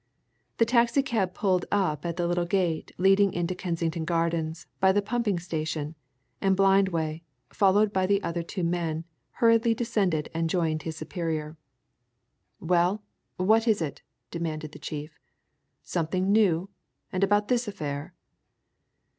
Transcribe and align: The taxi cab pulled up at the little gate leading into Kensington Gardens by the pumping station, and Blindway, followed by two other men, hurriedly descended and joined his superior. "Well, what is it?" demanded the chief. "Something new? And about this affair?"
The 0.57 0.65
taxi 0.65 1.03
cab 1.03 1.35
pulled 1.35 1.67
up 1.71 2.07
at 2.07 2.17
the 2.17 2.25
little 2.27 2.47
gate 2.47 2.91
leading 2.97 3.33
into 3.33 3.53
Kensington 3.53 4.03
Gardens 4.03 4.65
by 4.79 4.91
the 4.91 4.99
pumping 5.03 5.37
station, 5.37 5.93
and 6.41 6.57
Blindway, 6.57 7.21
followed 7.53 7.93
by 7.93 8.07
two 8.07 8.19
other 8.23 8.43
men, 8.63 9.05
hurriedly 9.33 9.75
descended 9.75 10.27
and 10.33 10.49
joined 10.49 10.81
his 10.81 10.97
superior. 10.97 11.55
"Well, 12.59 13.03
what 13.37 13.67
is 13.67 13.79
it?" 13.79 14.01
demanded 14.31 14.71
the 14.71 14.79
chief. 14.79 15.19
"Something 15.83 16.31
new? 16.31 16.71
And 17.13 17.23
about 17.23 17.47
this 17.47 17.67
affair?" 17.67 18.15